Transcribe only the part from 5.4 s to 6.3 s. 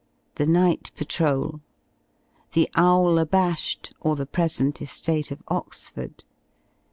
Oxford.